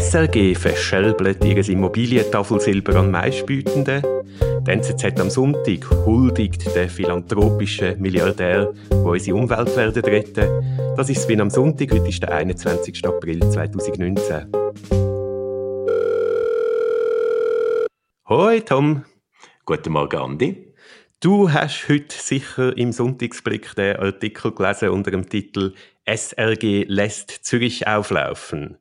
SRG 0.00 0.54
verschelbelt 0.56 1.44
ihr 1.44 1.68
Immobilientafelsilber 1.68 2.96
an 2.96 3.10
Meistbietenden. 3.10 4.02
Die 4.66 4.70
NZZ 4.70 5.20
am 5.20 5.28
Sonntag 5.28 5.88
huldigt 6.06 6.74
den 6.74 6.88
philanthropischen 6.88 8.00
Milliardär, 8.00 8.72
der 8.90 8.98
unsere 8.98 9.36
Umwelt 9.36 9.76
werden 9.76 10.02
retten. 10.02 10.96
Das 10.96 11.10
ist 11.10 11.28
Wien 11.28 11.42
am 11.42 11.50
Sonntag, 11.50 11.92
heute 11.92 12.08
ist 12.08 12.22
der 12.22 12.32
21. 12.32 13.04
April 13.04 13.40
2019. 13.40 14.50
Hoi 18.26 18.60
Tom. 18.60 19.04
Guten 19.66 19.92
Morgen 19.92 20.16
Andi. 20.16 20.74
Du 21.20 21.52
hast 21.52 21.90
heute 21.90 22.16
sicher 22.16 22.74
im 22.74 22.92
Sonntagsblick 22.92 23.74
den 23.74 23.96
Artikel 23.96 24.52
gelesen 24.52 24.88
unter 24.88 25.10
dem 25.10 25.28
Titel 25.28 25.74
SRG 26.06 26.86
lässt 26.88 27.30
Zürich 27.30 27.86
auflaufen. 27.86 28.78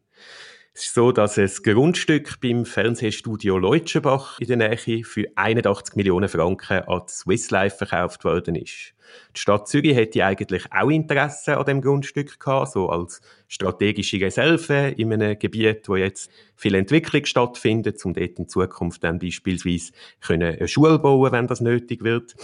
Es 0.79 0.85
ist 0.85 0.93
so, 0.93 1.11
dass 1.11 1.37
ein 1.37 1.51
Grundstück 1.61 2.39
beim 2.39 2.63
Fernsehstudio 2.63 3.57
Leutschenbach 3.57 4.39
in 4.39 4.47
der 4.47 4.55
Nähe 4.55 5.03
für 5.03 5.25
81 5.35 5.97
Millionen 5.97 6.29
Franken 6.29 6.83
an 6.87 7.01
Swiss 7.09 7.51
Life 7.51 7.75
verkauft 7.75 8.23
worden 8.23 8.55
ist. 8.55 8.93
Die 9.35 9.39
Stadt 9.39 9.67
Zürich 9.67 9.95
hätte 9.95 10.25
eigentlich 10.25 10.65
auch 10.71 10.89
Interesse 10.89 11.57
an 11.57 11.65
dem 11.65 11.81
Grundstück 11.81 12.39
gehabt, 12.39 12.71
so 12.71 12.89
als 12.89 13.21
strategische 13.47 14.19
Reserve 14.21 14.93
in 14.97 15.13
einem 15.13 15.37
Gebiet, 15.37 15.89
wo 15.89 15.95
jetzt 15.95 16.31
viel 16.55 16.75
Entwicklung 16.75 17.25
stattfindet, 17.25 18.03
um 18.05 18.13
dort 18.13 18.39
in 18.39 18.47
Zukunft 18.47 19.03
dann 19.03 19.19
beispielsweise 19.19 19.91
eine 20.27 20.67
Schule 20.67 20.99
bauen, 20.99 21.31
wenn 21.31 21.47
das 21.47 21.61
nötig 21.61 22.03
wird. 22.03 22.35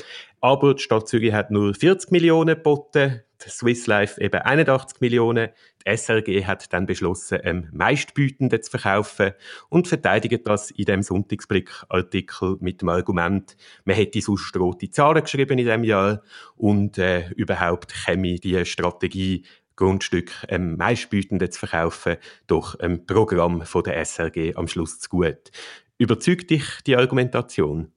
Aber 0.42 0.74
die 0.74 0.84
Stadt 0.84 1.08
Zürich 1.08 1.34
hat 1.34 1.52
nur 1.52 1.74
40 1.74 2.12
Millionen 2.12 2.56
geboten 2.56 3.22
Swiss 3.42 3.88
Life 3.88 4.20
eben 4.22 4.42
81 4.42 5.02
Millionen. 5.02 5.50
Die 5.86 5.96
SRG 5.96 6.46
hat 6.46 6.72
dann 6.74 6.86
beschlossen, 6.86 7.40
am 7.44 7.68
meistbietenden 7.72 8.62
zu 8.62 8.72
verkaufen 8.72 9.34
und 9.70 9.88
verteidigt 9.88 10.48
das 10.48 10.72
in 10.72 10.86
dem 10.86 11.04
Sonntagsblick-Artikel 11.04 12.58
mit 12.60 12.82
dem 12.82 12.90
Argument, 12.90 13.56
man 13.84 13.96
hätte 13.96 14.22
sonst 14.22 14.56
rote 14.58 14.90
Zahlen 14.90 15.24
geschrieben 15.24 15.60
in 15.60 15.66
dem 15.66 15.84
Jahr 15.84 16.24
und 16.56 16.98
äh, 16.98 17.30
überhaupt 17.32 17.94
käme 18.06 18.36
die 18.36 18.66
Strategie 18.66 19.46
Grundstück 19.76 20.32
am 20.50 20.78
meistbietenden 20.78 21.52
zu 21.52 21.60
verkaufen, 21.60 22.18
durch 22.48 22.80
ein 22.80 23.06
Programm 23.06 23.66
von 23.66 23.84
der 23.84 23.98
SRG 24.06 24.56
am 24.56 24.68
Schluss 24.68 25.00
zu 25.00 25.10
gut. 25.10 25.52
Überzeugt 25.98 26.50
dich 26.50 26.66
die 26.86 26.96
Argumentation? 26.96 27.92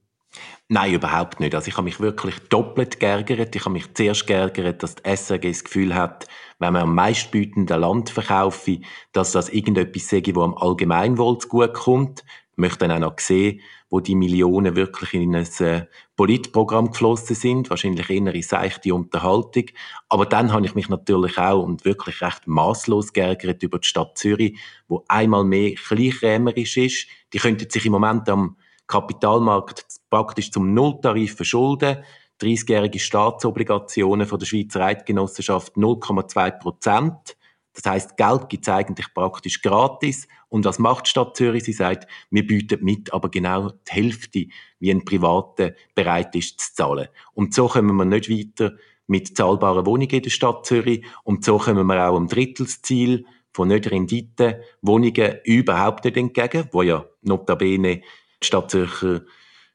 Nein, 0.67 0.93
überhaupt 0.93 1.39
nicht. 1.39 1.55
Also 1.55 1.69
ich 1.69 1.77
habe 1.77 1.85
mich 1.85 1.99
wirklich 1.99 2.37
doppelt 2.49 2.99
geärgert. 2.99 3.55
Ich 3.55 3.65
habe 3.65 3.73
mich 3.73 3.93
zuerst 3.93 4.27
geärgert, 4.27 4.83
dass 4.83 4.95
die 4.95 5.15
SRG 5.15 5.47
das 5.47 5.63
Gefühl 5.63 5.95
hat, 5.95 6.27
wenn 6.59 6.73
man 6.73 6.83
am 6.83 6.95
meistbietenden 6.95 7.79
Land 7.79 8.11
verkaufe, 8.11 8.79
dass 9.11 9.31
das 9.31 9.49
irgendetwas 9.49 10.09
sei, 10.09 10.21
wo 10.33 10.43
am 10.43 10.55
Allgemeinwohl 10.55 11.39
gut 11.47 11.73
kommt. 11.73 12.23
Ich 12.48 12.48
möchte 12.59 12.87
dann 12.87 12.91
auch 12.91 13.09
noch 13.11 13.19
sehen, 13.19 13.61
wo 13.89 13.99
die 13.99 14.15
Millionen 14.15 14.75
wirklich 14.75 15.13
in 15.13 15.35
ein 15.35 15.47
äh, 15.59 15.85
Politprogramm 16.15 16.91
geflossen 16.91 17.35
sind, 17.35 17.69
wahrscheinlich 17.69 18.09
eher 18.09 18.33
in 18.33 18.41
seichte 18.43 18.93
Unterhaltung. 18.93 19.65
Aber 20.09 20.25
dann 20.25 20.53
habe 20.53 20.65
ich 20.65 20.75
mich 20.75 20.89
natürlich 20.89 21.37
auch 21.37 21.63
und 21.63 21.85
wirklich 21.85 22.21
recht 22.21 22.47
maßlos 22.47 23.13
geärgert 23.13 23.63
über 23.63 23.79
die 23.79 23.87
Stadt 23.87 24.17
Zürich, 24.17 24.59
wo 24.87 25.03
einmal 25.07 25.43
mehr 25.43 25.73
kleinkrämerisch 25.73 26.77
ist. 26.77 27.07
Die 27.33 27.39
könnten 27.39 27.69
sich 27.69 27.85
im 27.85 27.93
Moment 27.93 28.29
am 28.29 28.57
Kapitalmarkt 28.85 29.85
praktisch 30.09 30.51
zum 30.51 30.73
Nulltarif 30.73 31.35
verschulden. 31.35 32.03
30-jährige 32.41 32.99
Staatsobligationen 32.99 34.25
von 34.25 34.39
der 34.39 34.45
Schweizer 34.45 34.81
Eidgenossenschaft 34.81 35.75
0,2 35.75 36.59
Prozent. 36.59 37.37
Das 37.81 37.93
heißt, 37.93 38.17
Geld 38.17 38.49
gibt 38.49 38.67
es 38.67 38.73
eigentlich 38.73 39.13
praktisch 39.13 39.61
gratis. 39.61 40.27
Und 40.49 40.65
was 40.65 40.79
macht 40.79 41.05
die 41.05 41.11
Stadt 41.11 41.37
Zürich? 41.37 41.63
Sie 41.63 41.73
sagt, 41.73 42.09
wir 42.29 42.45
bieten 42.45 42.83
mit, 42.83 43.13
aber 43.13 43.29
genau 43.29 43.69
die 43.69 43.91
Hälfte, 43.91 44.47
wie 44.79 44.91
ein 44.91 45.05
Privater 45.05 45.73
bereit 45.95 46.35
ist 46.35 46.59
zu 46.59 46.73
zahlen. 46.73 47.07
Und 47.33 47.53
so 47.53 47.67
kommen 47.67 47.95
wir 47.95 48.05
nicht 48.05 48.29
weiter 48.29 48.75
mit 49.07 49.35
zahlbaren 49.35 49.85
Wohnungen 49.85 50.09
in 50.09 50.23
der 50.23 50.29
Stadt 50.29 50.65
Zürich. 50.65 51.05
Und 51.23 51.45
so 51.45 51.57
kommen 51.57 51.87
wir 51.87 52.09
auch 52.09 52.17
am 52.17 52.27
Drittelsziel 52.27 53.25
von 53.53 53.69
nicht 53.69 53.89
Rendite 53.89 54.61
Wohnungen 54.81 55.37
überhaupt 55.43 56.05
nicht 56.05 56.17
entgegen, 56.17 56.67
wo 56.71 56.81
ja 56.81 57.05
notabene 57.21 58.01
die 58.41 58.45
Stadtzürcher 58.45 59.21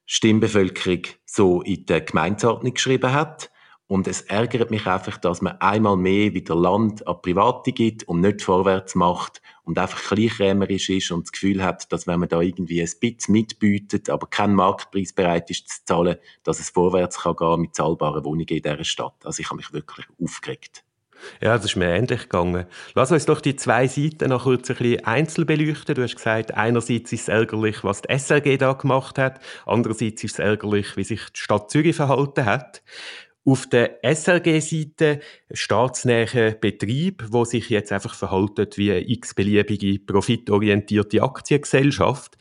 Stimmbevölkerung 0.06 1.02
so 1.24 1.62
in 1.62 1.86
der 1.86 2.02
Gemeindeordnung 2.02 2.74
geschrieben 2.74 3.12
hat. 3.12 3.50
Und 3.94 4.08
es 4.08 4.22
ärgert 4.22 4.72
mich 4.72 4.88
einfach, 4.88 5.18
dass 5.18 5.40
man 5.40 5.60
einmal 5.60 5.96
mehr 5.96 6.34
wieder 6.34 6.56
Land 6.56 7.06
an 7.06 7.22
Private 7.22 7.70
gibt 7.70 8.02
und 8.08 8.22
nicht 8.22 8.42
vorwärts 8.42 8.96
macht 8.96 9.40
und 9.62 9.78
einfach 9.78 10.02
kleinkrämerisch 10.02 10.90
ist 10.90 11.12
und 11.12 11.26
das 11.26 11.30
Gefühl 11.30 11.62
hat, 11.62 11.92
dass 11.92 12.08
wenn 12.08 12.18
man 12.18 12.28
da 12.28 12.40
irgendwie 12.40 12.82
ein 12.82 12.90
bisschen 12.98 13.32
mitbietet, 13.32 14.10
aber 14.10 14.26
kein 14.26 14.52
Marktpreis 14.52 15.12
bereit 15.12 15.48
ist 15.48 15.68
zu 15.68 15.84
zahlen, 15.84 16.16
dass 16.42 16.58
es 16.58 16.70
vorwärts 16.70 17.20
kann 17.20 17.36
gehen 17.36 17.60
mit 17.60 17.76
zahlbaren 17.76 18.24
Wohnungen 18.24 18.48
in 18.48 18.62
dieser 18.62 18.82
Stadt. 18.82 19.14
Also 19.22 19.40
ich 19.40 19.46
habe 19.46 19.58
mich 19.58 19.72
wirklich 19.72 20.06
aufgeregt. 20.20 20.82
Ja, 21.40 21.54
das 21.56 21.66
ist 21.66 21.76
mir 21.76 21.94
ähnlich 21.94 22.22
gegangen. 22.22 22.66
Lass 22.96 23.12
uns 23.12 23.26
doch 23.26 23.40
die 23.40 23.54
zwei 23.54 23.86
Seiten 23.86 24.30
noch 24.30 24.42
kurz 24.42 24.70
ein 24.70 24.76
bisschen 24.76 25.04
einzeln 25.04 25.46
beleuchten. 25.46 25.94
Du 25.94 26.02
hast 26.02 26.16
gesagt, 26.16 26.52
einerseits 26.54 27.12
ist 27.12 27.22
es 27.22 27.28
ärgerlich, 27.28 27.84
was 27.84 28.02
die 28.02 28.12
SRG 28.18 28.56
da 28.58 28.72
gemacht 28.72 29.18
hat, 29.18 29.38
andererseits 29.66 30.24
ist 30.24 30.32
es 30.32 30.38
ärgerlich, 30.40 30.96
wie 30.96 31.04
sich 31.04 31.20
die 31.30 31.40
Stadt 31.40 31.70
Zürich 31.70 31.94
verhalten 31.94 32.44
hat. 32.44 32.82
Auf 33.46 33.68
der 33.68 33.98
SRG-Seite 34.02 35.20
staatsnähe 35.52 36.56
Betrieb, 36.58 37.24
wo 37.28 37.44
sich 37.44 37.68
jetzt 37.68 37.92
einfach 37.92 38.14
verhaltet 38.14 38.78
wie 38.78 38.90
eine 38.90 39.06
x-beliebige 39.06 39.98
profitorientierte 39.98 41.22
Aktiengesellschaft. 41.22 42.38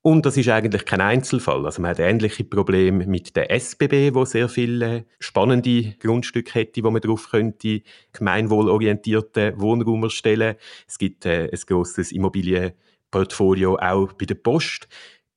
Und 0.00 0.24
das 0.26 0.36
ist 0.36 0.48
eigentlich 0.48 0.84
kein 0.84 1.00
Einzelfall. 1.00 1.66
Also 1.66 1.82
man 1.82 1.90
hat 1.90 1.98
ähnliche 1.98 2.44
Probleme 2.44 3.04
mit 3.06 3.34
der 3.34 3.50
SBB, 3.50 4.14
wo 4.14 4.24
sehr 4.24 4.48
viele 4.48 5.06
spannende 5.18 5.94
Grundstücke 5.98 6.54
hätte, 6.54 6.84
wo 6.84 6.90
man 6.92 7.02
darauf 7.02 7.30
könnte 7.30 7.82
gemeinwohlorientierte 8.12 9.54
Wohnraum 9.56 10.04
erstellen. 10.04 10.54
Es 10.86 10.98
gibt 10.98 11.26
äh, 11.26 11.50
ein 11.52 11.60
grosses 11.66 12.12
Immobilienportfolio 12.12 13.76
auch 13.76 14.12
bei 14.12 14.24
der 14.24 14.36
Post 14.36 14.88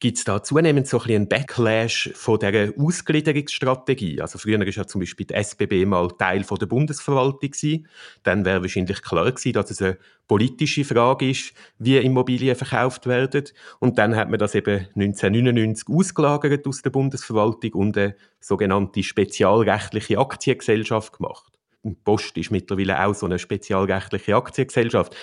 gibt 0.02 0.18
es 0.18 0.24
da 0.24 0.42
zunehmend 0.42 0.88
so 0.88 0.98
ein 0.98 1.04
bisschen 1.04 1.16
einen 1.16 1.30
Backlash 1.30 2.10
von 2.16 2.40
dieser 2.40 2.74
Ausgliederungsstrategie. 2.76 4.20
Also 4.20 4.40
früher 4.40 4.60
war 4.60 4.68
ja 4.68 4.88
zum 4.88 5.00
Beispiel 5.00 5.28
die 5.28 5.36
SBB 5.36 5.86
mal 5.86 6.10
Teil 6.18 6.44
von 6.44 6.58
der 6.58 6.66
Bundesverwaltung 6.66 7.52
gewesen. 7.52 7.88
Dann 8.24 8.44
wäre 8.44 8.64
wahrscheinlich 8.64 9.04
klar 9.04 9.32
gewesen, 9.32 9.54
dass 9.54 9.70
es 9.70 9.80
eine 9.80 10.00
politische 10.28 10.86
Frage 10.86 11.30
ist, 11.30 11.54
wie 11.78 11.98
Immobilien 11.98 12.56
verkauft 12.56 13.06
werden. 13.06 13.44
Und 13.80 14.00
dann 14.00 14.16
hat 14.16 14.30
man 14.30 14.40
das 14.40 14.56
eben 14.56 14.88
1999 14.96 15.88
ausgelagert 15.88 16.66
aus 16.66 16.82
der 16.82 16.90
Bundesverwaltung 16.90 17.74
und 17.74 17.96
eine 17.96 18.16
sogenannte 18.40 19.04
spezialrechtliche 19.04 20.18
Aktiengesellschaft 20.18 21.14
gemacht. 21.14 21.60
Die 21.84 21.92
Post 21.92 22.38
ist 22.38 22.50
mittlerweile 22.50 23.06
auch 23.06 23.14
so 23.14 23.28
eine 23.28 23.38
spezialrechtliche 23.38 24.36
Aktiengesellschaft. 24.36 25.16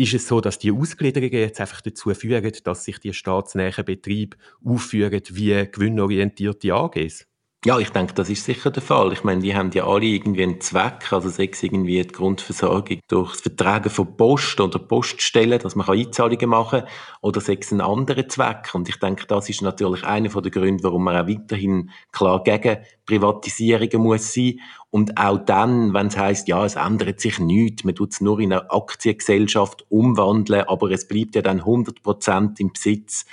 Ist 0.00 0.14
es 0.14 0.26
so, 0.28 0.40
dass 0.40 0.58
die 0.58 0.72
Ausgliederungen 0.72 1.34
jetzt 1.40 1.60
einfach 1.60 1.82
dazu 1.82 2.14
führen, 2.14 2.50
dass 2.64 2.84
sich 2.84 2.98
die 3.00 3.12
staatsnähen 3.12 3.84
Betriebe 3.84 4.38
aufführen 4.64 5.20
wie 5.32 5.68
gewinnorientierte 5.70 6.72
AGs? 6.72 7.26
Ja, 7.66 7.78
ich 7.78 7.90
denke, 7.90 8.14
das 8.14 8.30
ist 8.30 8.46
sicher 8.46 8.70
der 8.70 8.82
Fall. 8.82 9.12
Ich 9.12 9.22
meine, 9.22 9.42
die 9.42 9.54
haben 9.54 9.70
ja 9.72 9.86
alle 9.86 10.06
irgendwie 10.06 10.44
einen 10.44 10.62
Zweck, 10.62 11.12
also 11.12 11.28
sechs 11.28 11.62
irgendwie 11.62 12.00
die 12.00 12.08
Grundversorgung 12.08 13.00
durch 13.06 13.32
das 13.32 13.42
Vertragen 13.42 13.90
von 13.90 14.16
Post 14.16 14.58
oder 14.62 14.78
Poststellen, 14.78 15.58
dass 15.58 15.76
man 15.76 15.86
Einzahlungen 15.86 16.48
machen 16.48 16.80
kann, 16.80 16.88
oder 17.20 17.42
sechs 17.42 17.70
einen 17.70 17.82
anderen 17.82 18.30
Zweck. 18.30 18.70
Und 18.72 18.88
ich 18.88 18.96
denke, 18.96 19.26
das 19.26 19.50
ist 19.50 19.60
natürlich 19.60 20.04
einer 20.04 20.30
der 20.30 20.50
Gründe, 20.50 20.84
warum 20.84 21.04
man 21.04 21.16
auch 21.16 21.28
weiterhin 21.28 21.90
klar 22.12 22.42
gegen 22.44 22.78
Privatisierungen 23.04 24.00
muss 24.00 24.32
sein. 24.32 24.58
Und 24.88 25.18
auch 25.18 25.44
dann, 25.44 25.92
wenn 25.92 26.06
es 26.06 26.16
heißt, 26.16 26.48
ja, 26.48 26.64
es 26.64 26.76
ändert 26.76 27.20
sich 27.20 27.38
nichts, 27.40 27.84
man 27.84 27.94
tut 27.94 28.12
es 28.12 28.22
nur 28.22 28.40
in 28.40 28.54
eine 28.54 28.70
Aktiengesellschaft 28.70 29.84
umwandeln, 29.90 30.64
aber 30.66 30.92
es 30.92 31.06
bleibt 31.06 31.34
ja 31.34 31.42
dann 31.42 31.58
100 31.58 32.02
Prozent 32.02 32.58
im 32.58 32.72
Besitz 32.72 33.26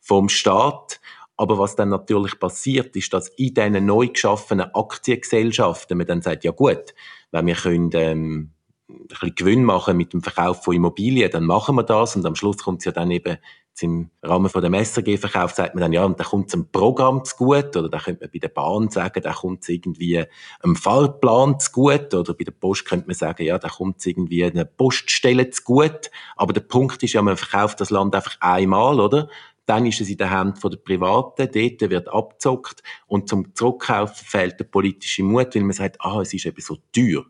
vom 0.00 0.28
Staat. 0.28 1.00
Aber 1.40 1.58
was 1.58 1.74
dann 1.74 1.88
natürlich 1.88 2.38
passiert, 2.38 2.94
ist, 2.96 3.14
dass 3.14 3.28
in 3.30 3.54
diesen 3.54 3.86
neu 3.86 4.08
geschaffenen 4.08 4.74
Aktiengesellschaften 4.74 5.96
man 5.96 6.06
dann 6.06 6.20
sagt, 6.20 6.44
ja 6.44 6.50
gut, 6.50 6.94
wenn 7.30 7.46
wir 7.46 7.54
können, 7.54 7.88
ähm, 7.94 8.50
ein 8.90 9.06
bisschen 9.08 9.34
Gewinn 9.36 9.64
machen 9.64 9.96
mit 9.96 10.12
dem 10.12 10.22
Verkauf 10.22 10.62
von 10.62 10.74
Immobilien, 10.74 11.30
dann 11.30 11.46
machen 11.46 11.76
wir 11.76 11.82
das 11.82 12.14
und 12.14 12.26
am 12.26 12.34
Schluss 12.34 12.58
kommt 12.58 12.80
es 12.80 12.84
ja 12.84 12.92
dann 12.92 13.10
eben 13.10 13.38
im 13.82 14.10
Rahmen 14.22 14.48
von 14.48 14.62
dem 14.62 14.74
SRG-Verkauf 14.74 15.52
sagt 15.52 15.74
man 15.74 15.82
dann, 15.82 15.92
ja, 15.92 16.04
und 16.04 16.18
da 16.20 16.24
kommt 16.24 16.48
es 16.48 16.54
einem 16.54 16.70
Programm 16.70 17.24
zu 17.24 17.36
gut, 17.36 17.76
oder 17.76 17.88
da 17.88 17.98
könnte 17.98 18.24
man 18.24 18.30
bei 18.32 18.38
der 18.38 18.48
Bahn 18.48 18.90
sagen, 18.90 19.22
da 19.22 19.32
kommt 19.32 19.62
es 19.62 19.68
irgendwie 19.68 20.24
einem 20.62 20.76
Fahrplan 20.76 21.58
zu 21.58 21.72
gut, 21.72 22.14
oder 22.14 22.34
bei 22.34 22.44
der 22.44 22.52
Post 22.52 22.84
könnte 22.84 23.06
man 23.06 23.14
sagen, 23.14 23.42
ja, 23.44 23.58
da 23.58 23.68
kommt 23.68 23.98
es 23.98 24.06
irgendwie 24.06 24.44
einer 24.44 24.64
Poststelle 24.64 25.50
zu 25.50 25.62
gut. 25.62 26.10
Aber 26.36 26.52
der 26.52 26.60
Punkt 26.60 27.02
ist 27.02 27.12
ja, 27.12 27.22
man 27.22 27.36
verkauft 27.36 27.80
das 27.80 27.90
Land 27.90 28.14
einfach 28.14 28.36
einmal, 28.40 29.00
oder? 29.00 29.28
Dann 29.70 29.86
ist 29.86 30.00
es 30.00 30.10
in 30.10 30.16
der 30.16 30.30
Hand 30.30 30.64
der 30.64 30.76
Privaten, 30.78 31.48
dort 31.52 31.90
wird 31.90 32.08
abzockt 32.08 32.82
und 33.06 33.28
zum 33.28 33.54
Zurückkaufen 33.54 34.26
fehlt 34.26 34.58
der 34.58 34.64
politische 34.64 35.22
Mut, 35.22 35.54
weil 35.54 35.62
man 35.62 35.72
sagt, 35.74 35.96
ah, 36.00 36.20
es 36.20 36.34
ist 36.34 36.44
eben 36.44 36.60
so 36.60 36.78
teuer. 36.92 37.24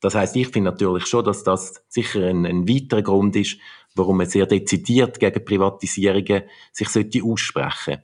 Das 0.00 0.14
heißt, 0.14 0.36
ich 0.36 0.48
finde 0.48 0.70
natürlich 0.70 1.06
schon, 1.06 1.24
dass 1.24 1.44
das 1.44 1.82
sicher 1.88 2.26
ein, 2.26 2.44
ein 2.44 2.68
weiterer 2.68 3.00
Grund 3.00 3.36
ist, 3.36 3.56
warum 3.94 4.18
man 4.18 4.26
sehr 4.26 4.44
dezidiert 4.44 5.18
gegen 5.18 5.42
Privatisierungen 5.42 6.42
sich 6.72 6.90
sollte 6.90 7.24
aussprechen. 7.24 8.02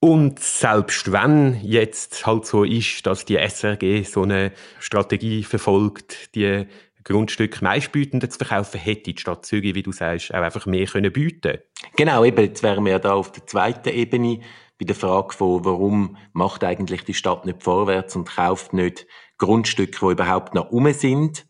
Und 0.00 0.40
selbst 0.40 1.12
wenn 1.12 1.60
jetzt 1.62 2.26
halt 2.26 2.46
so 2.46 2.64
ist, 2.64 3.06
dass 3.06 3.26
die 3.26 3.36
SRG 3.36 4.04
so 4.04 4.22
eine 4.22 4.52
Strategie 4.80 5.42
verfolgt, 5.42 6.34
die 6.34 6.66
Grundstück 7.04 7.62
meistbietender 7.62 8.30
zu 8.30 8.38
verkaufen, 8.38 8.78
hätte 8.78 9.12
die 9.12 9.20
Stadt 9.20 9.44
Zürich, 9.44 9.74
wie 9.74 9.82
du 9.82 9.92
sagst, 9.92 10.32
auch 10.32 10.42
einfach 10.42 10.66
mehr 10.66 10.86
können 10.86 11.12
bieten 11.12 11.58
Genau, 11.96 12.24
eben, 12.24 12.44
jetzt 12.44 12.62
wären 12.62 12.84
wir 12.84 12.92
ja 12.92 12.98
da 12.98 13.14
auf 13.14 13.32
der 13.32 13.46
zweiten 13.46 13.88
Ebene 13.88 14.40
bei 14.78 14.84
der 14.84 14.94
Frage 14.96 15.34
von, 15.34 15.64
warum 15.64 16.16
macht 16.32 16.64
eigentlich 16.64 17.04
die 17.04 17.14
Stadt 17.14 17.46
nicht 17.46 17.62
vorwärts 17.62 18.16
und 18.16 18.28
kauft 18.28 18.72
nicht 18.72 19.06
Grundstücke, 19.38 19.98
die 20.00 20.12
überhaupt 20.12 20.54
noch 20.54 20.70
um 20.70 20.92
sind. 20.92 21.46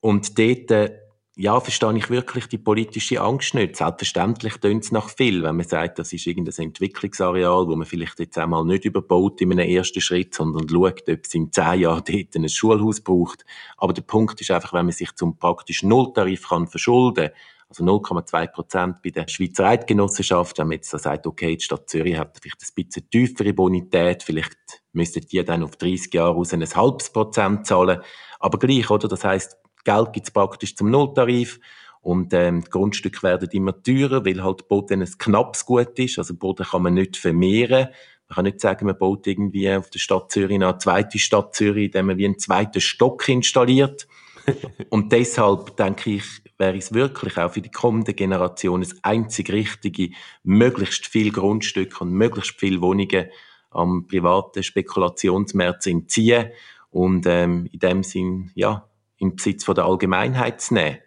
Und 0.00 0.38
dort 0.38 0.70
äh, 0.70 0.98
ja, 1.36 1.58
verstehe 1.58 1.96
ich 1.96 2.10
wirklich 2.10 2.46
die 2.46 2.58
politische 2.58 3.20
Angst 3.20 3.54
nicht. 3.54 3.76
Selbstverständlich 3.76 4.58
tönt 4.58 4.84
es 4.84 4.92
nach 4.92 5.08
viel, 5.08 5.42
wenn 5.42 5.56
man 5.56 5.66
sagt, 5.66 5.98
das 5.98 6.12
ist 6.12 6.26
irgendein 6.26 6.66
Entwicklungsareal, 6.66 7.66
wo 7.66 7.74
man 7.74 7.86
vielleicht 7.86 8.20
jetzt 8.20 8.38
einmal 8.38 8.64
nicht 8.64 8.84
überbaut 8.84 9.40
in 9.40 9.50
einem 9.50 9.68
ersten 9.68 10.00
Schritt, 10.00 10.34
sondern 10.34 10.68
schaut, 10.68 11.08
ob 11.08 11.24
es 11.24 11.34
in 11.34 11.50
zehn 11.50 11.80
Jahren 11.80 12.04
dort 12.08 12.36
ein 12.36 12.48
Schulhaus 12.48 13.00
braucht. 13.00 13.44
Aber 13.76 13.92
der 13.92 14.02
Punkt 14.02 14.40
ist 14.40 14.52
einfach, 14.52 14.72
wenn 14.72 14.86
man 14.86 14.92
sich 14.92 15.12
zum 15.16 15.36
praktisch 15.36 15.82
Nulltarif 15.82 16.48
kann 16.48 16.68
verschulden 16.68 17.30
also 17.66 17.82
0,2 17.82 18.46
Prozent 18.48 19.02
bei 19.02 19.10
der 19.10 19.26
Schweizer 19.26 19.64
Eidgenossenschaft, 19.66 20.58
wenn 20.58 20.68
man 20.68 20.76
jetzt 20.76 20.92
da 20.92 20.98
sagt, 20.98 21.26
okay, 21.26 21.56
die 21.56 21.64
Stadt 21.64 21.88
Zürich 21.88 22.16
hat 22.16 22.38
vielleicht 22.40 22.62
ein 22.62 22.84
bisschen 22.84 23.10
tiefere 23.10 23.52
Bonität, 23.52 24.22
vielleicht 24.22 24.82
müssten 24.92 25.26
die 25.26 25.42
dann 25.44 25.64
auf 25.64 25.76
30 25.76 26.12
Jahre 26.12 26.36
aus 26.36 26.52
ein 26.52 26.62
halbes 26.62 27.10
Prozent 27.10 27.66
zahlen, 27.66 28.00
aber 28.38 28.58
gleich, 28.58 28.90
oder? 28.90 29.08
Das 29.08 29.24
heißt, 29.24 29.56
Geld 29.84 30.12
gibt 30.12 30.26
es 30.26 30.32
praktisch 30.32 30.74
zum 30.76 30.90
Nulltarif. 30.90 31.60
Und 32.00 32.34
ähm, 32.34 32.62
die 32.62 32.70
Grundstücke 32.70 33.22
werden 33.22 33.48
immer 33.52 33.82
teurer, 33.82 34.24
weil 34.26 34.44
halt 34.44 34.68
Boden 34.68 35.00
ein 35.00 35.18
knappes 35.18 35.64
Gut 35.64 35.98
ist. 35.98 36.18
Also 36.18 36.34
Boden 36.34 36.66
kann 36.66 36.82
man 36.82 36.94
nicht 36.94 37.16
vermehren. 37.16 37.88
Man 38.28 38.34
kann 38.34 38.44
nicht 38.44 38.60
sagen, 38.60 38.86
man 38.86 38.98
baut 38.98 39.26
irgendwie 39.26 39.70
auf 39.70 39.88
der 39.88 39.98
Stadt 39.98 40.30
Zürich 40.30 40.54
eine 40.54 40.76
zweite 40.76 41.18
Stadt 41.18 41.54
Zürich, 41.54 41.86
indem 41.86 42.06
man 42.06 42.18
wie 42.18 42.26
einen 42.26 42.38
zweiten 42.38 42.80
Stock 42.80 43.26
installiert. 43.28 44.06
und 44.90 45.12
deshalb 45.12 45.76
denke 45.76 46.10
ich, 46.10 46.24
wäre 46.58 46.76
es 46.76 46.92
wirklich 46.92 47.38
auch 47.38 47.50
für 47.50 47.62
die 47.62 47.70
kommende 47.70 48.14
Generation 48.14 48.80
das 48.80 48.96
einzig 49.02 49.50
Richtige, 49.50 50.10
möglichst 50.42 51.06
viel 51.06 51.32
Grundstücke 51.32 52.04
und 52.04 52.12
möglichst 52.12 52.58
viele 52.58 52.80
Wohnungen 52.80 53.28
am 53.70 54.06
privaten 54.06 54.62
Spekulationsmarkt 54.62 55.82
zu 55.82 55.90
entziehen 55.90 56.50
und 56.90 57.26
ähm, 57.26 57.66
in 57.72 57.78
dem 57.80 58.02
Sinn, 58.04 58.50
ja, 58.54 58.88
in 59.24 59.36
Besitz 59.36 59.64
von 59.64 59.74
der 59.74 59.84
Allgemeinheit 59.84 60.60
zu 60.60 60.74
nehmen. 60.74 60.98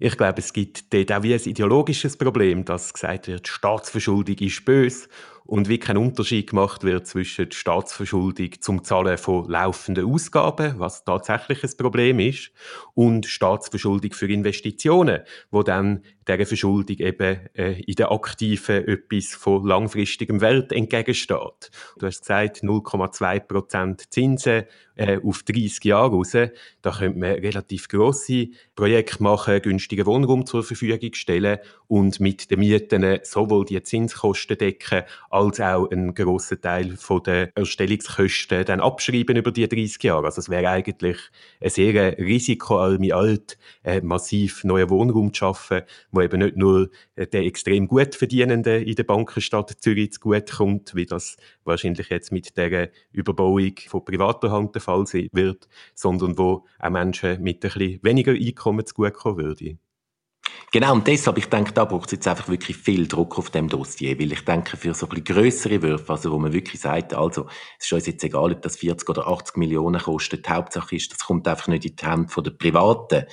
Ich 0.00 0.16
glaube, 0.16 0.38
es 0.38 0.52
gibt 0.52 0.94
dort 0.94 1.10
auch 1.10 1.22
wie 1.24 1.34
ein 1.34 1.40
ideologisches 1.40 2.16
Problem, 2.16 2.64
dass 2.64 2.94
gesagt 2.94 3.26
wird, 3.26 3.48
Staatsverschuldung 3.48 4.36
ist 4.38 4.64
böse 4.64 5.08
und 5.48 5.68
wie 5.68 5.78
kein 5.78 5.96
Unterschied 5.96 6.50
gemacht 6.50 6.84
wird 6.84 7.06
zwischen 7.06 7.50
Staatsverschuldung 7.50 8.50
zum 8.60 8.84
Zahlen 8.84 9.16
von 9.16 9.48
laufenden 9.48 10.04
Ausgaben, 10.04 10.74
was 10.78 11.04
tatsächlich 11.04 11.64
ein 11.64 11.76
Problem 11.78 12.20
ist, 12.20 12.52
und 12.92 13.24
Staatsverschuldung 13.24 14.12
für 14.12 14.28
Investitionen, 14.28 15.22
wo 15.50 15.62
dann 15.62 16.04
dieser 16.28 16.44
Verschuldung 16.44 16.98
eben 16.98 17.48
äh, 17.54 17.80
in 17.80 17.94
der 17.94 18.12
aktiven 18.12 18.86
etwas 18.86 19.34
von 19.34 19.66
langfristigem 19.66 20.42
Wert 20.42 20.70
entgegensteht. 20.70 21.70
Du 21.98 22.06
hast 22.06 22.20
gesagt, 22.20 22.58
0,2 22.58 23.40
Prozent 23.40 24.12
Zinsen 24.12 24.64
äh, 24.98 25.18
auf 25.24 25.42
30 25.44 25.84
Jahre 25.84 26.10
raus. 26.10 26.32
Da 26.82 26.90
könnte 26.90 27.18
man 27.18 27.32
relativ 27.32 27.88
grosse 27.88 28.48
Projekte 28.74 29.22
machen, 29.22 29.62
günstigen 29.62 30.06
Wohnraum 30.06 30.44
zur 30.44 30.62
Verfügung 30.62 31.14
stellen 31.14 31.58
und 31.86 32.20
mit 32.20 32.50
den 32.50 32.58
Mieten 32.58 33.20
sowohl 33.22 33.64
die 33.64 33.82
Zinskosten 33.82 34.58
decken, 34.58 35.04
als 35.30 35.60
auch 35.60 35.90
einen 35.90 36.14
grossen 36.14 36.60
Teil 36.60 36.96
der 37.24 37.56
Erstellungskosten 37.56 38.64
dann 38.64 38.80
abschreiben 38.80 39.36
über 39.36 39.52
die 39.52 39.68
30 39.68 40.02
Jahre. 40.02 40.26
Also 40.26 40.40
es 40.40 40.50
wäre 40.50 40.68
eigentlich 40.68 41.18
ein 41.60 41.70
sehr 41.70 42.18
risikoarme 42.18 43.14
Alt, 43.14 43.56
äh, 43.84 44.00
massiv 44.00 44.64
neuen 44.64 44.90
Wohnraum 44.90 45.32
zu 45.32 45.38
schaffen, 45.38 45.82
wo 46.10 46.20
eben 46.20 46.40
nicht 46.40 46.56
nur 46.56 46.90
der 47.16 47.44
extrem 47.44 47.86
gut 47.86 48.14
Verdienenden 48.14 48.82
in 48.82 48.94
der 48.94 49.04
Bankenstadt 49.04 49.76
Zürich 49.80 50.12
zu 50.12 50.20
gut 50.20 50.50
kommt, 50.50 50.94
wie 50.94 51.06
das 51.06 51.36
wahrscheinlich 51.64 52.08
jetzt 52.08 52.32
mit 52.32 52.56
der 52.56 52.90
Überbauung 53.12 53.74
von 53.86 54.04
privater 54.04 54.50
Hand 54.50 54.74
der 54.74 54.82
Fall 54.88 55.06
sein 55.06 55.28
wird, 55.32 55.68
sondern 55.94 56.38
wo 56.38 56.66
auch 56.78 56.90
Menschen 56.90 57.42
mit 57.42 57.64
ein 57.64 57.70
bisschen 57.70 58.00
weniger 58.02 58.32
Einkommen 58.32 58.86
zu 58.86 58.94
gut 58.94 59.14
kommen 59.14 59.38
würden. 59.38 59.78
Genau, 60.70 60.92
und 60.92 61.06
deshalb, 61.06 61.38
ich 61.38 61.46
denke, 61.46 61.72
da 61.72 61.86
braucht 61.86 62.06
es 62.06 62.12
jetzt 62.12 62.28
einfach 62.28 62.48
wirklich 62.48 62.76
viel 62.76 63.06
Druck 63.06 63.38
auf 63.38 63.50
dem 63.50 63.68
Dossier, 63.68 64.18
weil 64.18 64.32
ich 64.32 64.44
denke, 64.44 64.76
für 64.76 64.92
so 64.92 65.08
ein 65.08 65.24
grössere 65.24 65.80
Würfe, 65.80 66.12
also 66.12 66.30
wo 66.30 66.38
man 66.38 66.52
wirklich 66.52 66.80
sagt, 66.80 67.14
also, 67.14 67.46
es 67.78 67.86
ist 67.86 67.92
uns 67.92 68.06
jetzt 68.06 68.24
egal, 68.24 68.52
ob 68.52 68.60
das 68.60 68.76
40 68.76 69.08
oder 69.08 69.28
80 69.28 69.56
Millionen 69.56 70.00
kostet, 70.00 70.46
die 70.46 70.50
Hauptsache 70.50 70.96
ist, 70.96 71.10
das 71.10 71.20
kommt 71.20 71.48
einfach 71.48 71.68
nicht 71.68 71.86
in 71.86 71.96
die 71.96 72.06
Hände 72.06 72.42
der 72.42 72.50
Privaten. 72.50 73.24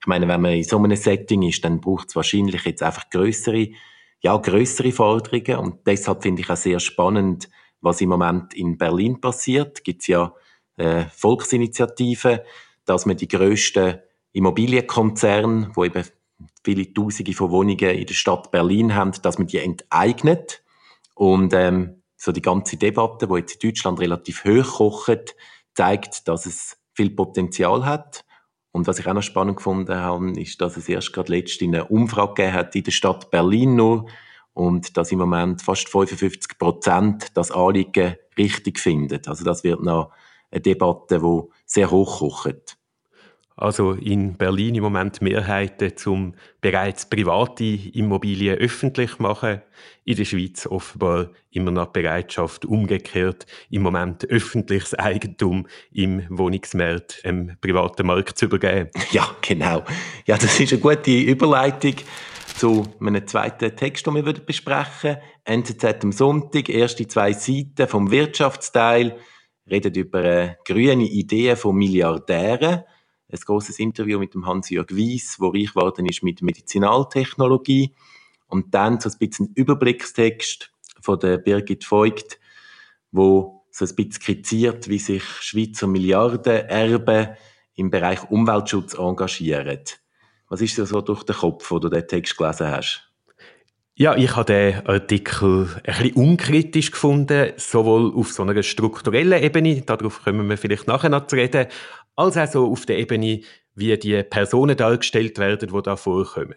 Ich 0.00 0.06
meine, 0.06 0.28
wenn 0.28 0.40
man 0.40 0.52
in 0.52 0.64
so 0.64 0.78
einem 0.78 0.96
Setting 0.96 1.42
ist, 1.42 1.62
dann 1.62 1.80
braucht 1.80 2.08
es 2.08 2.16
wahrscheinlich 2.16 2.64
jetzt 2.64 2.82
einfach 2.82 3.10
größere, 3.10 3.68
ja, 4.20 4.36
größere 4.36 4.92
Forderungen. 4.92 5.58
Und 5.58 5.86
deshalb 5.86 6.22
finde 6.22 6.40
ich 6.42 6.50
auch 6.50 6.56
sehr 6.56 6.80
spannend, 6.80 7.50
was 7.80 8.00
im 8.00 8.08
Moment 8.08 8.54
in 8.54 8.78
Berlin 8.78 9.20
passiert. 9.20 9.84
Gibt 9.84 10.02
es 10.02 10.06
ja 10.06 10.32
äh, 10.78 11.06
Volksinitiativen, 11.14 12.40
dass 12.84 13.06
man 13.06 13.16
die 13.16 13.28
grössten 13.28 13.98
Immobilienkonzerne, 14.32 15.70
wo 15.74 15.84
eben 15.84 16.04
viele 16.64 16.92
Tausende 16.92 17.32
von 17.32 17.50
Wohnungen 17.50 17.78
in 17.78 18.06
der 18.06 18.14
Stadt 18.14 18.50
Berlin 18.50 18.94
haben, 18.94 19.12
dass 19.22 19.38
man 19.38 19.46
die 19.46 19.58
enteignet. 19.58 20.62
Und 21.14 21.52
ähm, 21.52 22.02
so 22.16 22.32
die 22.32 22.42
ganze 22.42 22.76
Debatte, 22.76 23.26
die 23.26 23.34
jetzt 23.34 23.62
in 23.62 23.70
Deutschland 23.70 24.00
relativ 24.00 24.44
hoch 24.44 24.78
kocht, 24.78 25.36
zeigt, 25.74 26.28
dass 26.28 26.46
es 26.46 26.76
viel 26.94 27.10
Potenzial 27.10 27.86
hat. 27.86 28.24
Und 28.72 28.86
was 28.86 28.98
ich 28.98 29.06
auch 29.06 29.14
noch 29.14 29.22
spannend 29.22 29.56
gefunden 29.56 29.94
habe, 29.94 30.30
ist, 30.38 30.60
dass 30.60 30.76
es 30.76 30.88
erst 30.88 31.12
gerade 31.12 31.32
letztens 31.32 31.74
eine 31.74 31.86
Umfrage 31.86 32.34
gegeben 32.34 32.52
hat 32.54 32.74
in 32.74 32.84
der 32.84 32.90
Stadt 32.90 33.30
Berlin 33.30 33.76
nur 33.76 34.06
und 34.52 34.96
dass 34.96 35.12
im 35.12 35.18
Moment 35.18 35.62
fast 35.62 35.88
55 35.88 36.58
Prozent 36.58 37.26
das 37.34 37.50
Anliegen 37.50 38.16
richtig 38.36 38.78
finden. 38.78 39.20
Also 39.26 39.44
das 39.44 39.62
wird 39.62 39.82
noch 39.82 40.12
eine 40.50 40.60
Debatte, 40.60 41.20
die 41.20 41.40
sehr 41.66 41.90
hoch 41.90 42.20
kocht. 42.20 42.78
Also 43.60 43.94
in 43.94 44.36
Berlin 44.36 44.76
im 44.76 44.84
Moment 44.84 45.20
Mehrheiten 45.20 45.96
zum 45.96 46.34
bereits 46.60 47.08
private 47.08 47.64
Immobilien 47.64 48.56
öffentlich 48.56 49.18
machen. 49.18 49.62
In 50.04 50.16
der 50.16 50.24
Schweiz 50.24 50.64
offenbar 50.64 51.30
immer 51.50 51.72
noch 51.72 51.88
Bereitschaft 51.88 52.64
umgekehrt, 52.66 53.46
im 53.68 53.82
Moment 53.82 54.24
öffentliches 54.30 54.94
Eigentum 54.94 55.66
im 55.90 56.24
Wohnungsmarkt, 56.28 57.20
im 57.24 57.56
privaten 57.60 58.06
Markt 58.06 58.38
zu 58.38 58.44
übergeben. 58.44 58.90
Ja, 59.10 59.28
genau. 59.40 59.82
Ja, 60.24 60.36
das 60.36 60.60
ist 60.60 60.72
eine 60.72 60.80
gute 60.80 61.10
Überleitung 61.10 61.94
zu 62.56 62.84
einem 63.00 63.26
zweiten 63.26 63.74
Text, 63.74 64.06
den 64.06 64.14
wir 64.14 64.32
besprechen 64.34 65.16
NZZ 65.44 66.04
am 66.04 66.12
Sonntag, 66.12 66.68
erste 66.68 67.08
zwei 67.08 67.32
Seiten 67.32 67.88
vom 67.88 68.12
Wirtschaftsteil, 68.12 69.16
redet 69.70 69.96
über 69.96 70.24
äh, 70.24 70.56
grüne 70.64 71.04
Ideen 71.04 71.56
von 71.56 71.76
Milliardären 71.76 72.84
ein 73.30 73.38
großes 73.38 73.78
Interview 73.78 74.18
mit 74.18 74.34
dem 74.34 74.46
Hans-Jörg 74.46 74.90
Weiss, 74.90 75.36
wo 75.38 75.48
reich 75.48 75.74
geworden 75.74 76.06
ist 76.06 76.22
mit 76.22 76.42
Medizinaltechnologie. 76.42 77.94
Und 78.46 78.74
dann 78.74 79.00
so 79.00 79.10
ein 79.10 79.18
bisschen 79.18 79.52
Überblickstext 79.54 80.72
von 81.00 81.18
der 81.18 81.36
Birgit 81.36 81.90
Voigt, 81.90 82.40
wo 83.12 83.66
so 83.70 83.84
ein 83.84 83.94
bisschen 83.94 84.12
skizziert, 84.12 84.88
wie 84.88 84.98
sich 84.98 85.22
Schweizer 85.22 85.86
Milliardenerben 85.86 87.36
im 87.74 87.90
Bereich 87.90 88.30
Umweltschutz 88.30 88.94
engagieren. 88.94 89.84
Was 90.48 90.62
ist 90.62 90.78
dir 90.78 90.86
so 90.86 91.02
durch 91.02 91.24
den 91.24 91.36
Kopf, 91.36 91.70
wo 91.70 91.78
du 91.78 91.90
den 91.90 92.08
Text 92.08 92.36
gelesen 92.38 92.68
hast? 92.68 93.07
Ja, 94.00 94.14
ich 94.14 94.36
habe 94.36 94.44
den 94.44 94.86
Artikel 94.86 95.66
ein 95.82 95.82
bisschen 95.82 96.12
unkritisch 96.12 96.92
gefunden, 96.92 97.50
sowohl 97.56 98.14
auf 98.14 98.30
so 98.30 98.44
einer 98.44 98.62
strukturellen 98.62 99.42
Ebene, 99.42 99.82
darauf 99.82 100.22
kommen 100.22 100.48
wir 100.48 100.56
vielleicht 100.56 100.86
nachher 100.86 101.08
noch 101.08 101.26
zu 101.26 101.34
reden, 101.34 101.66
als 102.14 102.36
auch 102.36 102.46
so 102.46 102.70
auf 102.70 102.86
der 102.86 102.96
Ebene, 102.96 103.40
wie 103.78 103.96
die 103.96 104.22
Personen 104.22 104.76
dargestellt 104.76 105.38
werden, 105.38 105.70
die 105.72 105.82
da 105.82 105.96
vorkommen. 105.96 106.56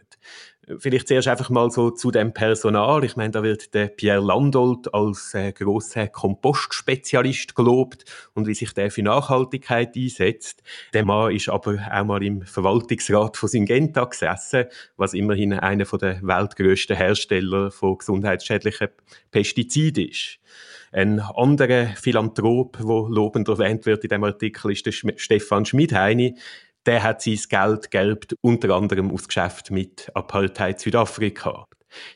Vielleicht 0.78 1.08
zuerst 1.08 1.28
einfach 1.28 1.50
mal 1.50 1.72
so 1.72 1.90
zu 1.90 2.12
dem 2.12 2.34
Personal. 2.34 3.04
Ich 3.04 3.16
meine, 3.16 3.32
da 3.32 3.42
wird 3.42 3.74
der 3.74 3.88
Pierre 3.88 4.24
Landolt 4.24 4.94
als 4.94 5.34
äh, 5.34 5.52
grosser 5.52 6.08
Kompostspezialist 6.08 7.56
gelobt 7.56 8.06
und 8.36 8.48
wie 8.48 8.54
sich 8.54 8.72
der 8.74 8.92
für 8.92 9.02
Nachhaltigkeit 9.02 9.96
einsetzt. 9.96 10.62
Der 10.94 11.04
Mann 11.04 11.32
ist 11.32 11.50
aber 11.50 11.80
auch 11.92 12.06
mal 12.06 12.24
im 12.24 12.44
Verwaltungsrat 12.44 13.38
von 13.38 13.50
Syngenta 13.50 14.06
gesessen, 14.06 14.66
was 14.98 15.14
immerhin 15.16 15.54
einer 15.54 15.86
der 15.86 16.22
weltgrößten 16.22 16.96
Hersteller 16.96 17.72
von 17.72 17.98
gesundheitsschädlichen 17.98 18.90
Pestiziden 19.32 20.10
ist. 20.10 20.38
Ein 20.92 21.22
anderer 21.22 21.88
Philanthrop, 21.96 22.78
der 22.78 22.86
lobend 22.86 23.48
erwähnt 23.48 23.86
wird 23.86 24.04
in 24.04 24.10
dem 24.10 24.24
Artikel, 24.26 24.72
ist 24.72 24.86
der 24.86 24.92
Stefan 24.92 25.66
Schmidheini. 25.66 26.36
Der 26.86 27.04
hat 27.04 27.22
sein 27.22 27.40
Geld 27.50 27.92
gerbt, 27.92 28.36
unter 28.42 28.76
anderem 28.76 29.12
aus 29.12 29.28
Geschäft 29.28 29.72
mit 29.72 30.10
Apartheid 30.16 30.80
Südafrika 30.80 31.68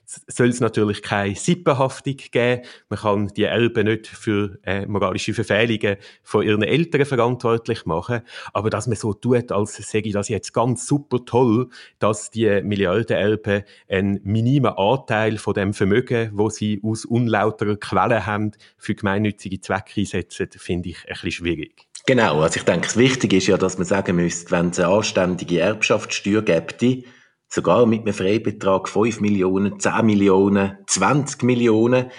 soll 0.06 0.50
es 0.50 0.60
natürlich 0.60 1.02
keine 1.02 1.36
Sippenhaftung 1.36 2.18
geben. 2.32 2.62
Man 2.90 3.00
kann 3.00 3.28
die 3.30 3.44
Elben 3.44 3.88
nicht 3.88 4.08
für 4.08 4.58
äh, 4.64 4.86
moralische 4.86 5.34
Verfehlungen 5.34 5.98
von 6.24 6.46
ihren 6.46 6.64
Eltern 6.64 7.06
verantwortlich 7.06 7.86
machen. 7.86 8.22
Aber 8.54 8.70
dass 8.70 8.88
man 8.88 8.96
so 8.96 9.14
tut, 9.14 9.52
als 9.52 9.76
sage 9.76 10.08
ich 10.08 10.14
das 10.14 10.30
jetzt 10.30 10.54
ganz 10.54 10.88
super 10.88 11.26
toll, 11.26 11.70
dass 12.00 12.32
die 12.32 12.62
Milliardenelben 12.62 13.64
einen 13.90 14.20
minimen 14.24 14.74
Anteil 14.74 15.38
von 15.38 15.54
dem 15.54 15.74
Vermögen, 15.74 16.32
wo 16.34 16.50
sie 16.50 16.82
aus 16.84 17.06
unlauterer 17.06 17.78
Quellen 17.78 18.26
haben, 18.26 18.52
für 18.78 18.96
gemeinnützige 18.96 19.60
Zwecke 19.60 20.02
einsetzen, 20.02 20.48
finde 20.58 20.90
ich 20.90 20.98
ein 21.06 21.14
bisschen 21.14 21.32
schwierig. 21.32 21.88
Genau, 22.08 22.42
also 22.42 22.58
ich 22.58 22.64
denke, 22.66 22.86
das 22.86 22.98
Wichtige 22.98 23.38
ist 23.38 23.48
ja, 23.48 23.58
dass 23.58 23.80
man 23.80 23.88
sagen 23.88 24.16
müsste, 24.18 24.52
wenn 24.52 24.70
es 24.70 24.80
eine 24.80 24.94
anständige 24.94 25.60
Erbschaftssteuer 25.60 26.44
gäbe, 26.44 27.04
sogar 27.50 27.88
mit 27.88 28.02
einem 28.02 28.14
Freibetrag 28.14 28.88
5 28.88 29.22
Millionen, 29.22 29.80
10 29.80 30.06
Millionen, 30.06 30.78
20 30.86 31.42
Millionen, 31.42 32.12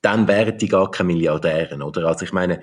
dann 0.00 0.28
wären 0.28 0.56
die 0.56 0.68
gar 0.68 0.90
keine 0.90 1.08
Milliardären, 1.08 1.82
oder? 1.82 2.06
Also 2.06 2.24
ich 2.24 2.32
meine, 2.32 2.60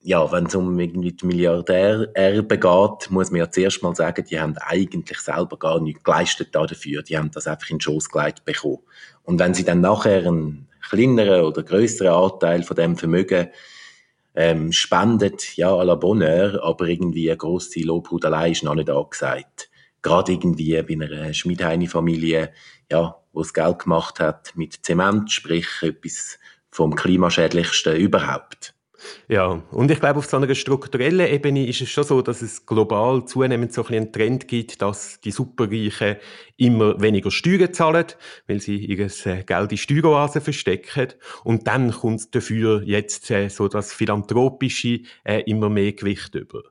ja, 0.00 0.32
wenn 0.32 0.46
es 0.46 0.54
um 0.56 0.76
irgendwie 0.80 1.12
die 1.12 1.26
Milliardärerbe 1.26 2.58
geht, 2.58 3.10
muss 3.10 3.30
man 3.30 3.38
ja 3.38 3.50
zuerst 3.50 3.82
mal 3.84 3.94
sagen, 3.94 4.24
die 4.28 4.40
haben 4.40 4.56
eigentlich 4.58 5.20
selber 5.20 5.56
gar 5.56 5.80
nichts 5.80 6.02
geleistet 6.02 6.52
dafür. 6.52 7.02
Die 7.02 7.16
haben 7.16 7.30
das 7.30 7.46
einfach 7.46 7.70
in 7.70 7.76
den 7.76 7.80
Schoss 7.80 8.08
gelegt 8.08 8.44
bekommen. 8.44 8.78
Und 9.22 9.38
wenn 9.38 9.54
sie 9.54 9.64
dann 9.64 9.80
nachher 9.80 10.26
einen 10.26 10.66
kleineren 10.88 11.44
oder 11.44 11.62
größeren 11.62 12.12
Anteil 12.12 12.64
von 12.64 12.76
dem 12.76 12.96
Vermögen 12.96 13.50
ähm, 14.34 14.72
spendet, 14.72 15.56
ja, 15.56 15.70
à 15.74 15.84
la 15.84 15.94
Bonheur, 15.94 16.62
aber 16.62 16.86
irgendwie 16.86 17.30
eine 17.30 17.36
grosse 17.36 17.80
Lobhudelei 17.80 18.50
ist 18.50 18.64
noch 18.64 18.74
nicht 18.74 18.90
angesagt 18.90 19.70
gerade 20.02 20.32
irgendwie 20.32 20.82
bei 20.82 20.94
einer 20.94 21.32
Schmidheini-Familie, 21.32 22.52
ja, 22.90 23.16
wo 23.32 23.40
es 23.40 23.54
Geld 23.54 23.78
gemacht 23.80 24.20
hat 24.20 24.52
mit 24.56 24.84
Zement, 24.84 25.30
sprich 25.30 25.66
etwas 25.82 26.38
vom 26.70 26.94
klimaschädlichsten 26.94 27.96
überhaupt. 27.96 28.74
Ja, 29.28 29.62
und 29.70 29.90
ich 29.90 30.00
glaube, 30.00 30.18
auf 30.18 30.26
so 30.26 30.36
einer 30.36 30.54
strukturellen 30.54 31.26
Ebene 31.26 31.66
ist 31.66 31.80
es 31.80 31.88
schon 31.88 32.04
so, 32.04 32.20
dass 32.20 32.42
es 32.42 32.66
global 32.66 33.24
zunehmend 33.24 33.72
so 33.72 33.84
ein 33.86 34.02
einen 34.02 34.12
Trend 34.12 34.48
gibt, 34.48 34.82
dass 34.82 35.20
die 35.20 35.30
Superreichen 35.30 36.16
immer 36.56 37.00
weniger 37.00 37.30
Steuern 37.30 37.72
zahlen, 37.72 38.06
weil 38.46 38.60
sie 38.60 38.76
ihr 38.76 39.08
äh, 39.26 39.42
Geld 39.44 39.72
in 39.72 39.78
Steueroasen 39.78 40.40
verstecken. 40.40 41.08
Und 41.44 41.66
dann 41.66 41.90
kommt 41.90 42.34
dafür 42.34 42.82
jetzt 42.84 43.30
äh, 43.30 43.48
so 43.48 43.68
das 43.68 43.92
Philanthropische 43.92 45.00
äh, 45.24 45.42
immer 45.46 45.68
mehr 45.68 45.92
Gewicht 45.92 46.34
über. 46.34 46.62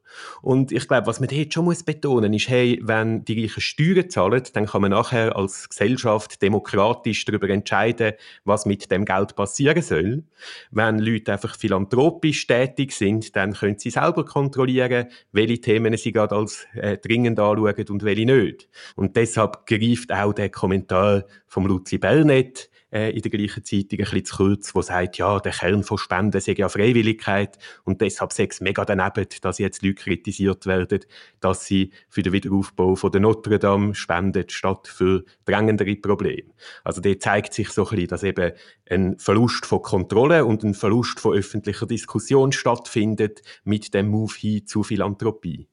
Und 0.42 0.72
ich 0.72 0.88
glaube, 0.88 1.08
was 1.08 1.20
man 1.20 1.30
dort 1.30 1.54
schon 1.54 1.66
muss 1.66 1.84
betonen 1.84 2.34
ist, 2.34 2.50
hey, 2.50 2.80
wenn 2.84 3.26
die 3.26 3.42
Reichen 3.42 3.62
Steuern 3.62 4.10
zahlen, 4.10 4.44
dann 4.54 4.66
kann 4.66 4.82
man 4.82 4.92
nachher 4.92 5.36
als 5.36 5.70
Gesellschaft 5.70 6.42
demokratisch 6.42 7.26
darüber 7.26 7.50
entscheiden, 7.50 8.14
was 8.46 8.66
mit 8.66 8.92
dem 8.92 9.06
Geld 9.06 9.36
passieren 9.36 9.82
soll. 9.82 10.24
Wenn 10.70 11.00
Leute 11.00 11.34
einfach 11.34 11.58
philanthropisch 11.58 12.21
tätig 12.22 12.94
sind, 12.94 13.36
dann 13.36 13.54
können 13.54 13.78
sie 13.78 13.90
selber 13.90 14.26
kontrollieren, 14.26 15.08
welche 15.32 15.62
Themen 15.62 15.98
sie 15.98 16.12
gerade 16.12 16.36
als 16.36 16.66
äh, 16.74 16.98
dringend 16.98 17.40
anschauen 17.40 17.86
und 17.90 18.04
welche 18.04 18.26
nicht. 18.26 18.70
Und 18.96 19.16
deshalb 19.16 19.66
greift 19.66 20.12
auch 20.12 20.34
der 20.34 20.50
Kommentar 20.50 21.26
vom 21.48 21.68
Luzi 21.68 21.98
Bernet 21.98 22.71
äh, 22.92 23.12
in 23.12 23.22
der 23.22 23.32
gleichen 23.32 23.64
Zeitung 23.64 24.00
ein 24.00 24.06
bisschen 24.06 24.26
zu 24.26 24.36
kurz, 24.38 24.76
wo 24.76 24.82
sagt, 24.82 25.18
ja, 25.18 25.40
der 25.40 25.52
Kern 25.52 25.84
von 25.84 25.98
Spenden 25.98 26.42
sei 26.42 26.54
ja 26.58 26.70
Freiwilligkeit 26.70 27.58
und 27.84 28.02
deshalb 28.02 28.34
sei 28.34 28.48
es 28.50 28.62
mega 28.62 28.86
daneben, 28.86 29.28
dass 29.42 29.58
jetzt 29.60 29.84
Leute 29.84 29.96
kritisiert 29.96 30.66
werden, 30.66 31.00
dass 31.40 31.66
sie 31.66 31.92
für 32.10 32.22
den 32.22 32.34
Wiederaufbau 32.34 32.96
von 32.96 33.12
der 33.12 33.22
Notre 33.22 33.60
Dame 33.60 33.96
spenden, 33.96 34.50
statt 34.50 34.88
für 34.88 35.24
drängendere 35.46 35.96
Probleme. 35.96 36.52
Also 36.84 37.02
der 37.02 37.20
zeigt 37.20 37.54
sich 37.54 37.70
so 37.70 37.84
ein 37.84 37.90
bisschen, 37.90 38.08
dass 38.08 38.24
eben 38.24 38.52
ein 38.90 39.18
Verlust 39.18 39.66
von 39.66 39.82
Kontrolle 39.82 40.46
und 40.46 40.64
ein 40.64 40.74
Verlust 40.74 41.20
von 41.20 41.36
öffentlicher 41.36 41.86
Diskussion 41.86 42.52
stattfindet 42.52 43.42
mit 43.64 43.94
dem 43.94 44.10
Move 44.10 44.34
hin 44.38 44.68
zu 44.68 44.84
Philanthropie. 44.84 45.68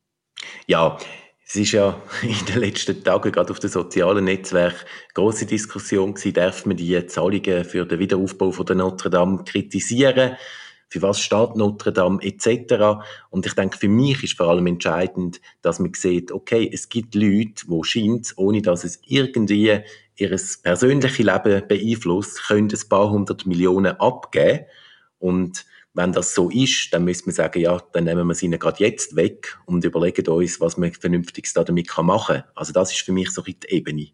Ja, 0.66 0.98
es 1.48 1.56
ist 1.56 1.72
ja 1.72 2.00
in 2.22 2.44
den 2.46 2.60
letzten 2.60 3.02
Tagen 3.02 3.32
gerade 3.32 3.50
auf 3.50 3.58
den 3.58 3.70
sozialen 3.70 4.26
Netzwerken 4.26 4.86
große 5.14 5.46
Diskussion 5.46 6.14
gewesen, 6.14 6.34
darf 6.34 6.66
man 6.66 6.76
die 6.76 7.06
Zahlungen 7.06 7.64
für 7.64 7.86
den 7.86 7.98
Wiederaufbau 7.98 8.52
von 8.52 8.66
der 8.66 8.76
Notre 8.76 9.08
Dame 9.08 9.42
kritisieren? 9.44 10.36
Für 10.90 11.02
was 11.02 11.20
steht 11.20 11.56
Notre 11.56 11.92
Dame 11.92 12.22
etc. 12.22 13.00
Und 13.30 13.46
ich 13.46 13.54
denke, 13.54 13.78
für 13.78 13.88
mich 13.88 14.22
ist 14.22 14.36
vor 14.36 14.48
allem 14.48 14.66
entscheidend, 14.66 15.40
dass 15.62 15.78
man 15.78 15.92
sieht, 15.94 16.32
okay, 16.32 16.68
es 16.72 16.88
gibt 16.88 17.14
Leute, 17.14 17.64
wo 17.66 17.82
scheint, 17.82 18.32
ohne 18.36 18.62
dass 18.62 18.84
es 18.84 19.00
irgendwie 19.06 19.80
ihr 20.16 20.36
persönliches 20.62 21.18
Leben 21.18 21.66
beeinflusst, 21.66 22.46
können 22.46 22.70
ein 22.70 22.88
paar 22.88 23.10
hundert 23.10 23.46
Millionen 23.46 23.98
abgeben 24.00 24.64
und 25.18 25.64
wenn 25.98 26.12
das 26.12 26.32
so 26.32 26.48
ist, 26.48 26.94
dann 26.94 27.04
müssen 27.04 27.26
wir 27.26 27.32
sagen, 27.32 27.60
ja, 27.60 27.76
dann 27.92 28.04
nehmen 28.04 28.28
wir 28.28 28.34
sie 28.34 28.48
gerade 28.48 28.84
jetzt 28.84 29.16
weg 29.16 29.58
und 29.66 29.84
überlegen 29.84 30.28
uns, 30.28 30.60
was 30.60 30.76
man 30.76 30.92
Vernünftiges 30.92 31.54
damit 31.54 31.88
machen 31.98 32.36
kann. 32.36 32.44
Also 32.54 32.72
das 32.72 32.92
ist 32.92 33.00
für 33.00 33.10
mich 33.10 33.30
so 33.30 33.42
die 33.42 33.56
Ebene. 33.66 34.06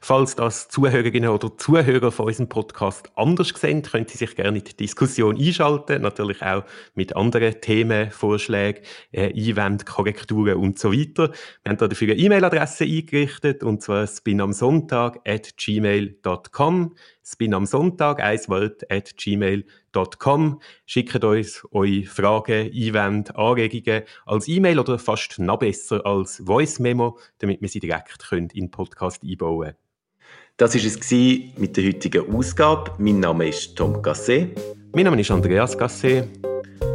Falls 0.00 0.36
das 0.36 0.68
Zuhörerinnen 0.68 1.30
oder 1.30 1.56
Zuhörer 1.56 2.12
von 2.12 2.26
unserem 2.26 2.48
Podcast 2.48 3.10
anders 3.16 3.48
sehen, 3.48 3.82
können 3.82 4.06
Sie 4.06 4.16
sich 4.18 4.34
gerne 4.36 4.58
in 4.58 4.64
die 4.64 4.76
Diskussion 4.76 5.36
einschalten. 5.36 6.02
Natürlich 6.02 6.42
auch 6.42 6.64
mit 6.94 7.14
anderen 7.16 7.60
Themenvorschlägen, 7.60 8.82
äh, 9.12 9.32
Einwänden, 9.32 9.86
Korrekturen 9.86 10.56
und 10.56 10.78
so 10.78 10.92
weiter. 10.92 11.32
Wir 11.62 11.70
haben 11.70 11.78
dafür 11.78 12.12
eine 12.12 12.20
E-Mail-Adresse 12.20 12.84
eingerichtet 12.84 13.62
und 13.62 13.82
zwar 13.82 14.06
spinamsonntag 14.06 15.20
at 15.24 15.56
gmail.com 15.56 16.94
spin 17.28 17.54
am 17.54 17.66
Sonntag, 17.66 18.20
eiswelt 18.20 18.90
at 18.90 19.16
gmail.com. 19.16 19.64
Schickt 20.86 21.24
uns 21.24 21.66
eure 21.70 22.04
Fragen, 22.04 22.70
Einwände, 22.72 23.34
Anregungen 23.36 24.02
als 24.26 24.48
E-Mail 24.48 24.78
oder 24.78 24.98
fast 24.98 25.38
noch 25.38 25.58
besser 25.58 26.04
als 26.04 26.42
Voice-Memo, 26.44 27.18
damit 27.38 27.60
wir 27.60 27.68
sie 27.68 27.80
direkt 27.80 28.30
in 28.32 28.48
den 28.48 28.70
Podcast 28.70 29.22
einbauen 29.22 29.60
können. 29.60 29.76
Das 30.56 30.74
war 30.74 30.84
es 30.84 31.10
mit 31.58 31.76
der 31.76 31.84
heutigen 31.84 32.34
Ausgabe. 32.34 32.92
Mein 32.98 33.20
Name 33.20 33.48
ist 33.48 33.76
Tom 33.76 34.02
Gasset. 34.02 34.58
Mein 34.92 35.04
Name 35.04 35.20
ist 35.20 35.30
Andreas 35.30 35.78
Gasset. 35.78 36.28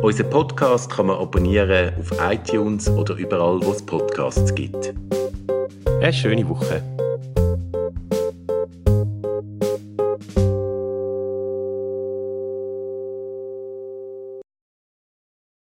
Unseren 0.02 0.30
Podcast 0.30 0.92
kann 0.92 1.06
man 1.06 1.18
abonnieren 1.18 1.94
auf 1.98 2.12
iTunes 2.20 2.90
oder 2.90 3.16
überall, 3.16 3.62
wo 3.64 3.72
es 3.72 3.82
Podcasts 3.82 4.54
gibt. 4.54 4.94
Eine 6.02 6.12
schöne 6.12 6.48
Woche. 6.50 6.84